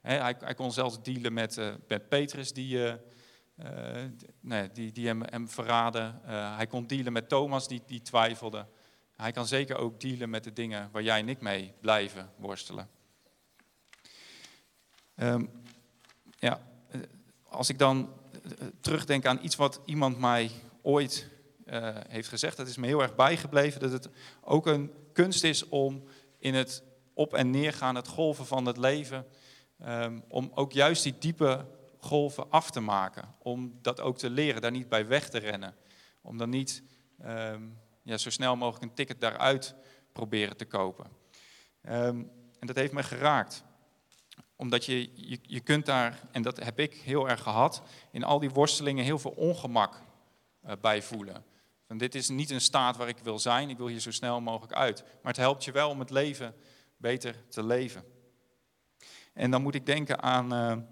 [0.00, 2.94] hij, hij, kon zelfs dealen met, uh, met Petrus, die, uh,
[4.40, 6.20] nee, die, die hem, hem verraden.
[6.56, 8.66] hij kon dealen met Thomas, die, die twijfelde.
[9.16, 12.88] Hij kan zeker ook dealen met de dingen waar jij en ik mee blijven worstelen.
[15.16, 15.50] Um,
[16.38, 16.60] ja,
[17.42, 18.12] als ik dan
[18.80, 20.50] terugdenk aan iets wat iemand mij
[20.82, 21.28] ooit
[22.08, 24.08] heeft gezegd, dat is me heel erg bijgebleven, dat het
[24.40, 26.04] ook een kunst is om
[26.38, 26.82] in het
[27.16, 29.26] op en neer gaan, het golven van het leven.
[29.86, 31.66] Um, om ook juist die diepe
[31.98, 33.34] golven af te maken.
[33.38, 35.76] Om dat ook te leren, daar niet bij weg te rennen.
[36.22, 36.82] Om dan niet
[37.24, 39.74] um, ja, zo snel mogelijk een ticket daaruit
[40.12, 41.06] proberen te kopen.
[41.82, 43.64] Um, en dat heeft me geraakt.
[44.56, 48.38] Omdat je, je, je kunt daar, en dat heb ik heel erg gehad, in al
[48.38, 50.02] die worstelingen heel veel ongemak
[50.66, 51.44] uh, bij voelen.
[51.86, 54.40] Van dit is niet een staat waar ik wil zijn, ik wil hier zo snel
[54.40, 55.02] mogelijk uit.
[55.02, 56.54] Maar het helpt je wel om het leven
[57.06, 58.04] beter te leven.
[59.34, 60.82] En dan moet ik denken aan uh,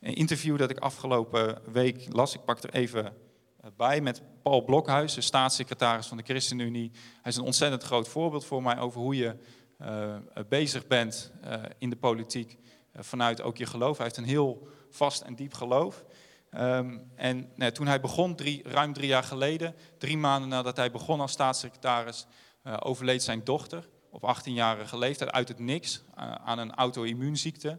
[0.00, 2.34] een interview dat ik afgelopen week las.
[2.34, 6.90] Ik pak er even eh, bij met Paul Blokhuis, de staatssecretaris van de ChristenUnie.
[7.22, 9.36] Hij is een ontzettend groot voorbeeld voor mij over hoe je
[9.80, 10.16] uh,
[10.48, 11.32] bezig bent
[11.78, 12.58] in de politiek
[12.94, 13.96] vanuit ook je geloof.
[13.96, 16.04] Hij heeft een heel vast en diep geloof.
[16.52, 20.90] Um, en nou, toen hij begon, drie, ruim drie jaar geleden, drie maanden nadat hij
[20.90, 22.26] begon als staatssecretaris,
[22.62, 27.78] overleed zijn dochter op 18-jarige leeftijd uit het niks uh, aan een auto-immuunziekte.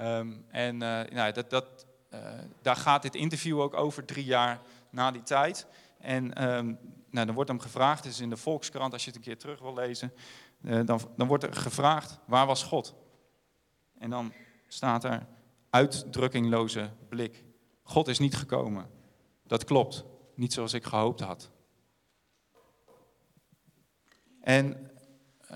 [0.00, 2.20] Um, en uh, nou, dat, dat, uh,
[2.62, 5.66] daar gaat dit interview ook over, drie jaar na die tijd.
[5.98, 6.78] En um,
[7.10, 9.38] nou, dan wordt hem gevraagd, het is in de Volkskrant als je het een keer
[9.38, 10.12] terug wil lezen,
[10.60, 12.94] dan, dan wordt er gevraagd, waar was God?
[13.98, 14.32] En dan
[14.66, 15.26] staat er
[15.70, 17.44] uitdrukkingloze blik.
[17.82, 18.90] God is niet gekomen.
[19.42, 20.04] Dat klopt,
[20.34, 21.50] niet zoals ik gehoopt had.
[24.40, 24.90] En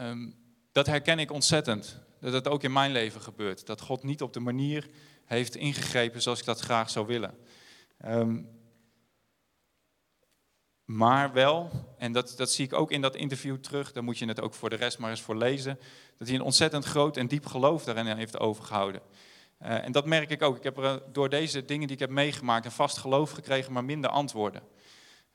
[0.01, 0.37] Um,
[0.73, 1.99] dat herken ik ontzettend.
[2.21, 3.67] Dat het ook in mijn leven gebeurt.
[3.67, 4.89] Dat God niet op de manier
[5.25, 7.39] heeft ingegrepen zoals ik dat graag zou willen.
[8.07, 8.49] Um,
[10.85, 14.27] maar wel, en dat, dat zie ik ook in dat interview terug, daar moet je
[14.27, 15.79] het ook voor de rest maar eens voor lezen,
[16.17, 19.01] dat hij een ontzettend groot en diep geloof daarin heeft overgehouden.
[19.63, 20.57] Uh, en dat merk ik ook.
[20.57, 23.85] Ik heb er door deze dingen die ik heb meegemaakt een vast geloof gekregen, maar
[23.85, 24.63] minder antwoorden.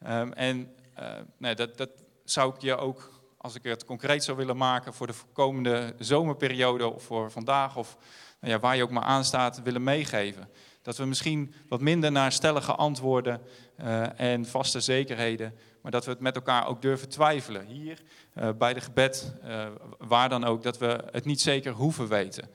[0.08, 1.90] Um, en uh, nee, dat, dat
[2.24, 6.88] zou ik je ook als ik het concreet zou willen maken voor de komende zomerperiode
[6.88, 7.98] of voor vandaag of
[8.40, 10.50] nou ja, waar je ook maar aan staat, willen meegeven.
[10.82, 13.42] Dat we misschien wat minder naar stellige antwoorden
[13.80, 17.66] uh, en vaste zekerheden, maar dat we het met elkaar ook durven twijfelen.
[17.66, 18.02] Hier
[18.38, 19.66] uh, bij de gebed, uh,
[19.98, 22.50] waar dan ook, dat we het niet zeker hoeven weten.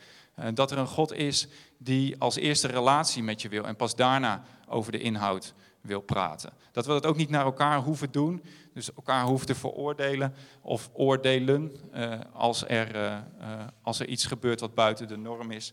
[0.55, 1.49] dat er een God is
[1.79, 6.53] die als eerste relatie met je wil en pas daarna over de inhoud wil praten.
[6.73, 8.43] Dat we dat ook niet naar elkaar hoeven doen,
[8.87, 14.27] dus elkaar hoeven te veroordelen of oordelen uh, als, er, uh, uh, als er iets
[14.27, 15.73] gebeurt wat buiten de norm is.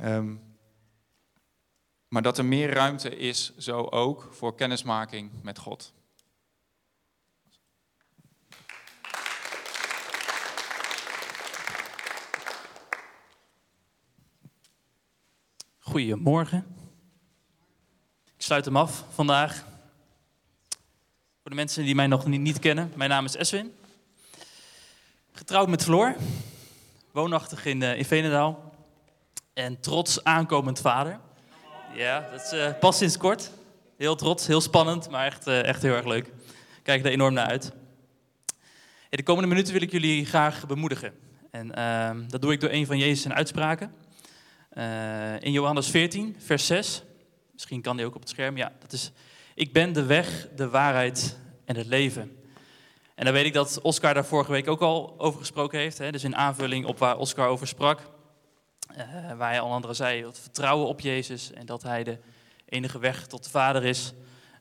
[0.00, 0.56] Um,
[2.08, 5.92] maar dat er meer ruimte is, zo ook, voor kennismaking met God.
[15.78, 16.76] Goedemorgen.
[18.24, 19.64] Ik sluit hem af vandaag.
[21.48, 23.72] Voor de mensen die mij nog niet kennen, mijn naam is Eswin.
[25.32, 26.16] Getrouwd met Floor,
[27.12, 28.74] woonachtig in, uh, in Venendaal.
[29.52, 31.20] En trots aankomend vader.
[31.94, 33.50] Ja, dat is uh, pas sinds kort.
[33.96, 36.32] Heel trots, heel spannend, maar echt, uh, echt heel erg leuk.
[36.82, 37.72] Kijk er enorm naar uit.
[39.08, 41.14] In de komende minuten wil ik jullie graag bemoedigen.
[41.50, 43.94] En ehm, dat doe ik door een van Jezus' uitspraken.
[44.70, 47.02] Eh, in Johannes 14, vers 6.
[47.52, 48.56] Misschien kan die ook op het scherm.
[48.56, 49.12] Ja, dat is:
[49.58, 52.36] Ik ben de weg, de waarheid en het leven.
[53.14, 55.98] En dan weet ik dat Oscar daar vorige week ook al over gesproken heeft.
[55.98, 56.12] Hè?
[56.12, 58.00] Dus in aanvulling op waar Oscar over sprak.
[58.96, 62.18] Uh, waar hij al andere zei, het vertrouwen op Jezus en dat hij de
[62.64, 64.12] enige weg tot de Vader is.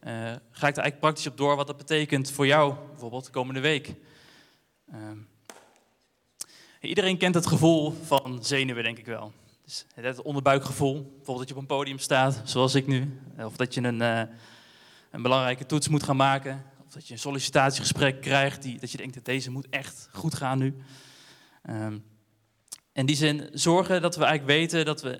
[0.03, 0.13] Uh,
[0.51, 3.59] ga ik er eigenlijk praktisch op door wat dat betekent voor jou, bijvoorbeeld de komende
[3.59, 3.93] week.
[4.93, 4.97] Uh,
[6.81, 9.31] iedereen kent het gevoel van zenuwen, denk ik wel.
[9.63, 13.21] Dus het onderbuikgevoel, bijvoorbeeld dat je op een podium staat, zoals ik nu.
[13.37, 14.29] Of dat je een,
[15.17, 16.63] een belangrijke toets moet gaan maken.
[16.85, 20.35] Of dat je een sollicitatiegesprek krijgt, die, dat je denkt dat deze moet echt goed
[20.35, 20.75] gaan nu.
[21.69, 22.03] Um,
[22.93, 25.17] in die zin zorgen dat we eigenlijk weten dat we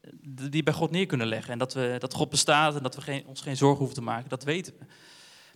[0.00, 0.10] eh,
[0.50, 1.52] die bij God neer kunnen leggen.
[1.52, 4.02] En dat, we, dat God bestaat en dat we geen, ons geen zorgen hoeven te
[4.02, 4.28] maken.
[4.28, 4.84] Dat weten we.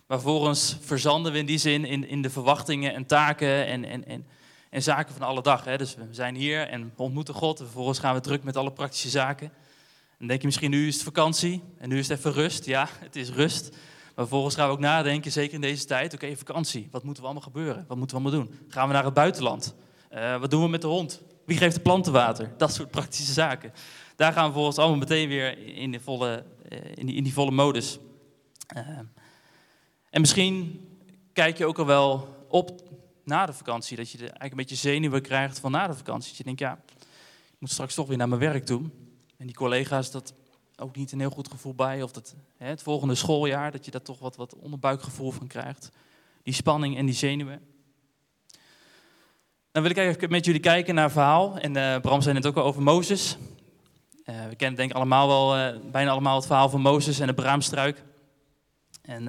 [0.07, 4.05] Maar vervolgens verzanden we in die zin in, in de verwachtingen en taken en, en,
[4.05, 4.27] en,
[4.69, 5.65] en zaken van alle dag.
[5.65, 5.77] Hè.
[5.77, 7.59] Dus we zijn hier en we ontmoeten God.
[7.59, 9.51] En vervolgens gaan we druk met alle praktische zaken.
[10.17, 12.65] Dan denk je misschien, nu is het vakantie en nu is het even rust.
[12.65, 13.69] Ja, het is rust.
[13.71, 16.13] Maar vervolgens gaan we ook nadenken, zeker in deze tijd.
[16.13, 16.87] Oké, vakantie.
[16.91, 17.85] Wat moeten we allemaal gebeuren?
[17.87, 18.59] Wat moeten we allemaal doen?
[18.67, 19.75] Gaan we naar het buitenland?
[20.13, 21.21] Uh, wat doen we met de hond?
[21.45, 22.53] Wie geeft de planten water?
[22.57, 23.73] Dat soort praktische zaken.
[24.15, 27.33] Daar gaan we vervolgens allemaal meteen weer in, de volle, uh, in, die, in die
[27.33, 27.99] volle modus.
[28.77, 28.87] Uh,
[30.09, 30.87] en misschien
[31.33, 32.81] kijk je ook al wel op
[33.23, 33.97] na de vakantie.
[33.97, 36.29] Dat je eigenlijk een beetje zenuwen krijgt van na de vakantie.
[36.29, 36.79] Dat je denkt, ja,
[37.51, 38.81] ik moet straks toch weer naar mijn werk toe.
[39.43, 40.33] En die collega's, dat
[40.75, 42.03] ook niet een heel goed gevoel bij.
[42.03, 45.89] Of dat, hè, het volgende schooljaar, dat je daar toch wat, wat onderbuikgevoel van krijgt.
[46.43, 47.61] Die spanning en die zenuwen.
[49.71, 51.57] Dan wil ik eigenlijk met jullie kijken naar een verhaal.
[51.57, 53.37] En uh, Bram zei het ook al over Mozes.
[54.25, 57.27] Uh, we kennen denk ik allemaal wel, uh, bijna allemaal het verhaal van Mozes en
[57.27, 58.03] de braamstruik.
[59.01, 59.27] En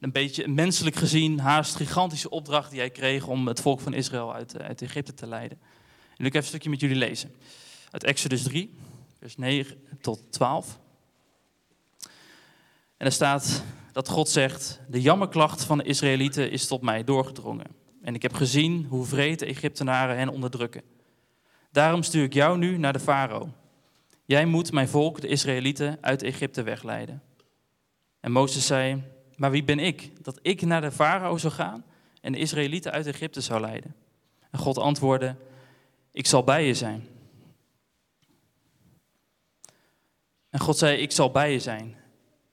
[0.00, 4.34] een beetje menselijk gezien haast gigantische opdracht die hij kreeg om het volk van Israël
[4.34, 5.58] uit, uit Egypte te leiden.
[6.16, 7.34] En ik even een stukje met jullie lezen.
[7.90, 8.74] Uit Exodus 3,
[9.18, 10.78] vers 9 tot 12.
[12.96, 17.66] En er staat dat God zegt, de jammerklacht van de Israëlieten is tot mij doorgedrongen.
[18.02, 20.82] En ik heb gezien hoe vreed de Egyptenaren hen onderdrukken.
[21.70, 23.48] Daarom stuur ik jou nu naar de farao.
[24.24, 27.22] Jij moet mijn volk, de Israëlieten, uit Egypte wegleiden.
[28.20, 29.02] En Mozes zei,
[29.36, 31.84] maar wie ben ik, dat ik naar de farao zou gaan
[32.20, 33.94] en de Israëlieten uit Egypte zou leiden?
[34.50, 35.36] En God antwoordde,
[36.12, 37.06] ik zal bij je zijn.
[40.56, 41.96] En God zei, ik zal bij je zijn.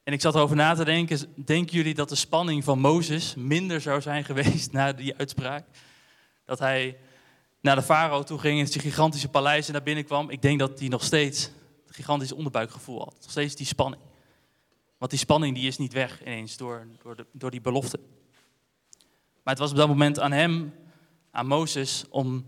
[0.04, 3.82] En ik zat erover na te denken, denken jullie dat de spanning van Mozes minder
[3.82, 5.66] zou zijn geweest na die uitspraak?
[6.46, 6.98] Dat hij
[7.62, 10.30] naar de farao toe ging in zijn gigantische paleis en naar binnen kwam.
[10.30, 11.50] Ik denk dat hij nog steeds
[11.88, 13.18] een gigantisch onderbuikgevoel had.
[13.22, 14.02] Nog steeds die spanning.
[14.98, 18.00] Want die spanning die is niet weg ineens door, door, door die belofte.
[19.44, 20.74] Maar het was op dat moment aan hem,
[21.32, 22.46] aan Mozes, om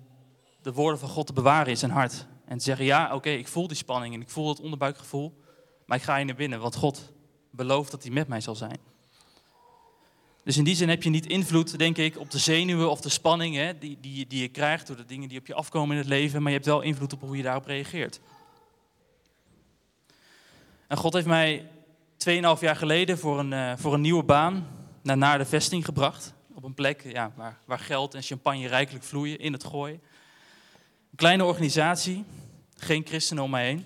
[0.61, 2.27] de woorden van God te bewaren in zijn hart.
[2.45, 5.43] En te zeggen, ja, oké, ik voel die spanning en ik voel het onderbuikgevoel.
[5.85, 7.13] Maar ik ga hier naar binnen, want God
[7.49, 8.77] belooft dat hij met mij zal zijn.
[10.43, 13.09] Dus in die zin heb je niet invloed, denk ik, op de zenuwen of de
[13.09, 16.01] spanning hè, die, die, die je krijgt door de dingen die op je afkomen in
[16.01, 18.19] het leven, maar je hebt wel invloed op hoe je daarop reageert.
[20.87, 21.67] En God heeft mij
[22.29, 24.67] 2,5 jaar geleden voor een, uh, voor een nieuwe baan
[25.01, 26.33] naar, naar de vesting gebracht.
[26.53, 30.01] Op een plek ja, waar, waar geld en champagne rijkelijk vloeien, in het gooien.
[31.11, 32.23] Een kleine organisatie,
[32.77, 33.85] geen christenen om mij heen.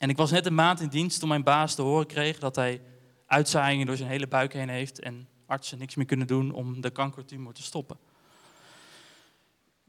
[0.00, 2.56] En ik was net een maand in dienst toen mijn baas te horen kreeg dat
[2.56, 2.82] hij
[3.26, 6.90] uitzaaiingen door zijn hele buik heen heeft en artsen niks meer kunnen doen om de
[6.90, 7.98] kankertumor te stoppen.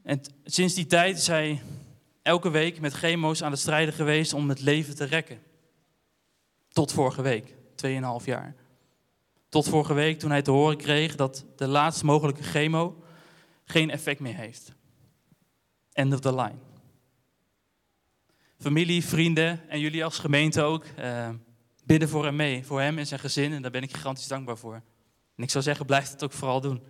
[0.02, 1.62] En sinds die tijd is hij
[2.22, 5.42] elke week met chemo's aan het strijden geweest om het leven te rekken.
[6.68, 7.54] Tot vorige week,
[7.86, 8.54] 2,5 jaar.
[9.48, 13.04] Tot vorige week toen hij te horen kreeg dat de laatst mogelijke chemo
[13.64, 14.72] geen effect meer heeft.
[15.92, 16.71] End of the line.
[18.62, 21.28] Familie, vrienden en jullie als gemeente ook uh,
[21.84, 23.52] bidden voor hem mee, voor hem en zijn gezin.
[23.52, 24.74] En daar ben ik gigantisch dankbaar voor.
[25.36, 26.82] En ik zou zeggen, blijf het ook vooral doen.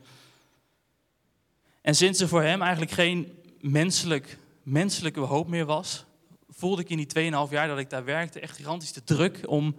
[1.81, 6.05] En sinds er voor hem eigenlijk geen menselijk, menselijke hoop meer was,
[6.49, 9.77] voelde ik in die 2,5 jaar dat ik daar werkte echt gigantisch de druk om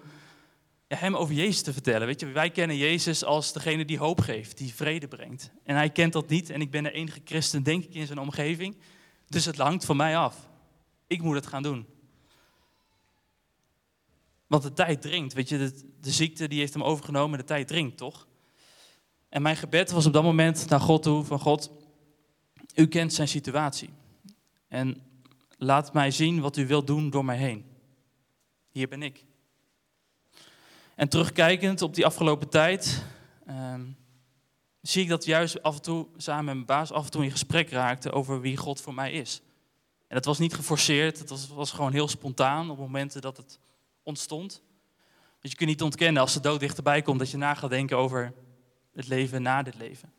[0.88, 2.08] hem over Jezus te vertellen.
[2.08, 5.52] Weet je, wij kennen Jezus als degene die hoop geeft, die vrede brengt.
[5.64, 8.20] En hij kent dat niet en ik ben de enige christen, denk ik, in zijn
[8.20, 8.76] omgeving.
[9.28, 10.52] Dus het hangt van mij af.
[11.14, 11.86] Ik moet het gaan doen.
[14.48, 15.34] Want de tijd dringt.
[15.34, 15.58] Weet je,
[16.02, 18.28] de, ziekte die heeft hem overgenomen, de tijd dringt, toch?
[19.30, 21.72] En mijn gebed was op dat moment naar God toe: van God,
[22.76, 23.90] u kent zijn situatie.
[24.68, 25.02] En
[25.58, 27.66] laat mij zien wat u wilt doen door mij heen.
[28.72, 29.26] Hier ben ik.
[30.96, 33.06] En terugkijkend op die afgelopen tijd,
[33.50, 33.98] um,
[34.82, 37.32] zie ik dat juist af en toe samen met mijn baas af en toe in
[37.32, 39.42] gesprek raakte over wie God voor mij is.
[40.14, 43.60] En dat was niet geforceerd, het was, was gewoon heel spontaan op momenten dat het
[44.04, 44.62] ontstond.
[45.40, 47.98] Want je kunt niet ontkennen als de dood dichterbij komt dat je na gaat denken
[47.98, 48.34] over
[48.92, 50.14] het leven na dit leven.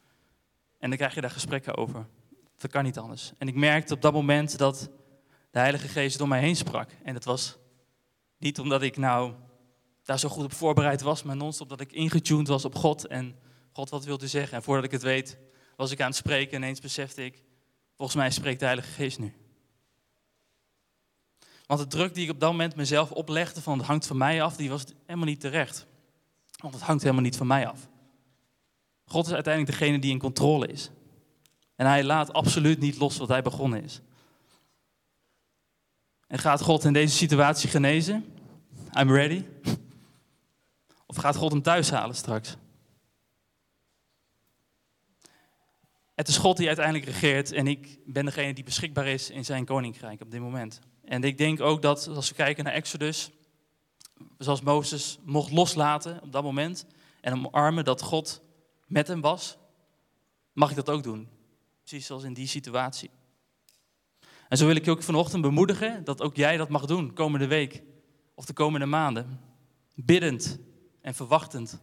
[0.79, 2.07] En dan krijg je daar gesprekken over.
[2.59, 3.33] Dat kan niet anders.
[3.39, 4.91] En ik merkte op dat moment dat
[5.51, 6.91] de Heilige Geest door mij heen sprak.
[7.03, 7.57] En het was
[8.39, 9.35] niet omdat ik nou
[10.03, 13.39] daar zo goed op voorbereid was, maar non-stop dat ik ingetuned was op God en
[13.73, 14.57] God wat wilde zeggen.
[14.57, 15.39] En voordat ik het weet,
[15.77, 17.43] was ik aan het spreken en ineens besefte ik,
[17.97, 19.35] volgens mij spreekt de Heilige Geest nu.
[21.67, 24.43] Want de druk die ik op dat moment mezelf oplegde van het hangt van mij
[24.43, 25.87] af, die was helemaal niet terecht.
[26.57, 27.89] Want het hangt helemaal niet van mij af.
[29.05, 30.91] God is uiteindelijk degene die in controle is.
[31.77, 34.01] En hij laat absoluut niet los wat hij begonnen is.
[36.27, 38.25] En gaat God in deze situatie genezen?
[38.99, 39.45] I'm ready.
[41.07, 42.57] Of gaat God hem thuis halen straks?
[46.15, 49.65] Het is God die uiteindelijk regeert en ik ben degene die beschikbaar is in zijn
[49.65, 50.81] koninkrijk op dit moment.
[51.05, 53.31] En ik denk ook dat als we kijken naar Exodus,
[54.39, 56.87] zoals Mozes mocht loslaten op dat moment
[57.21, 58.43] en omarmen dat God
[58.87, 59.57] met hem was,
[60.53, 61.29] mag ik dat ook doen.
[61.85, 63.11] Precies zoals in die situatie.
[64.49, 67.47] En zo wil ik je ook vanochtend bemoedigen dat ook jij dat mag doen komende
[67.47, 67.83] week
[68.35, 69.41] of de komende maanden.
[69.95, 70.59] Biddend
[71.01, 71.81] en verwachtend.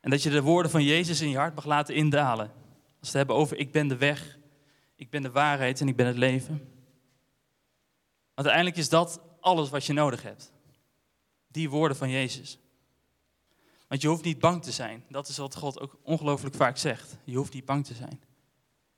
[0.00, 2.46] En dat je de woorden van Jezus in je hart mag laten indalen.
[2.46, 2.52] Als
[3.00, 4.38] we het hebben over ik ben de weg,
[4.96, 6.73] ik ben de waarheid en ik ben het leven.
[8.34, 10.52] Uiteindelijk is dat alles wat je nodig hebt.
[11.48, 12.58] Die woorden van Jezus.
[13.88, 15.04] Want je hoeft niet bang te zijn.
[15.08, 17.16] Dat is wat God ook ongelooflijk vaak zegt.
[17.24, 18.20] Je hoeft niet bang te zijn.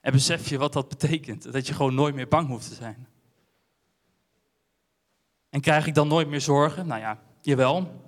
[0.01, 1.53] En besef je wat dat betekent?
[1.53, 3.09] Dat je gewoon nooit meer bang hoeft te zijn.
[5.51, 6.87] En krijg ik dan nooit meer zorgen?
[6.87, 8.05] Nou ja, jawel.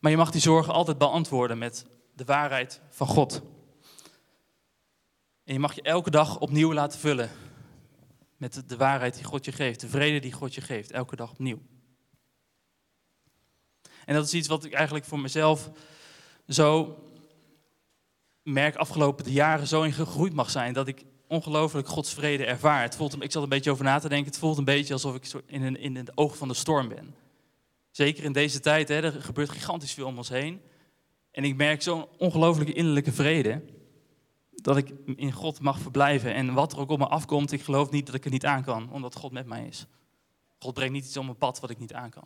[0.00, 3.42] Maar je mag die zorgen altijd beantwoorden met de waarheid van God.
[5.44, 7.30] En je mag je elke dag opnieuw laten vullen
[8.42, 11.30] met de waarheid die God je geeft, de vrede die God je geeft, elke dag
[11.30, 11.58] opnieuw.
[14.04, 15.70] En dat is iets wat ik eigenlijk voor mezelf
[16.48, 16.98] zo
[18.42, 20.72] merk afgelopen jaren zo in gegroeid mag zijn.
[20.72, 22.82] Dat ik ongelooflijk Gods vrede ervaar.
[22.82, 24.30] Het voelt, ik zat een beetje over na te denken.
[24.30, 27.14] Het voelt een beetje alsof ik in, een, in het oog van de storm ben.
[27.90, 30.60] Zeker in deze tijd, hè, er gebeurt gigantisch veel om ons heen.
[31.30, 33.62] En ik merk zo'n ongelooflijke innerlijke vrede.
[34.62, 36.34] Dat ik in God mag verblijven.
[36.34, 38.64] En wat er ook op me afkomt, ik geloof niet dat ik het niet aan
[38.64, 38.90] kan.
[38.90, 39.86] Omdat God met mij is.
[40.58, 42.24] God brengt niet iets op mijn pad wat ik niet aan kan.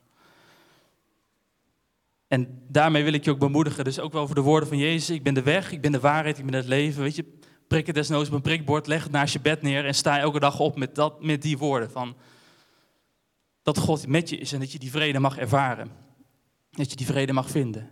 [2.28, 3.84] En daarmee wil ik je ook bemoedigen.
[3.84, 5.10] Dus ook wel voor de woorden van Jezus.
[5.10, 7.02] Ik ben de weg, ik ben de waarheid, ik ben het leven.
[7.02, 9.94] Weet je, prik het desnoods op een prikbord, leg het naast je bed neer en
[9.94, 11.90] sta elke dag op met, dat, met die woorden.
[11.90, 12.16] Van
[13.62, 15.90] dat God met je is en dat je die vrede mag ervaren.
[16.70, 17.90] Dat je die vrede mag vinden.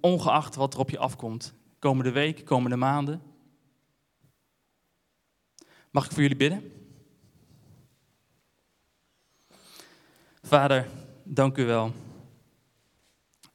[0.00, 1.54] Ongeacht wat er op je afkomt.
[1.80, 3.22] Komende week, komende maanden.
[5.90, 6.72] Mag ik voor jullie bidden?
[10.42, 10.88] Vader,
[11.24, 11.92] dank u wel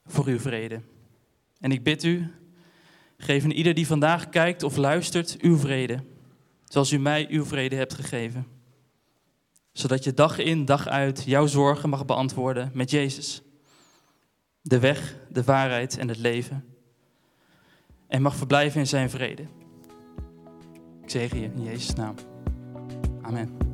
[0.06, 0.82] voor uw vrede.
[1.60, 2.34] En ik bid u,
[3.18, 6.04] geef een ieder die vandaag kijkt of luistert uw vrede,
[6.64, 8.48] zoals u mij uw vrede hebt gegeven.
[9.72, 13.42] Zodat je dag in, dag uit jouw zorgen mag beantwoorden met Jezus.
[14.62, 16.75] De weg, de waarheid en het leven.
[18.16, 19.44] En mag verblijven in zijn vrede.
[21.04, 22.16] Ik zeg je in Jezus' naam.
[23.22, 23.65] Amen.